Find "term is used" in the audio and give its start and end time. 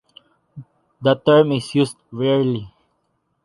1.13-1.95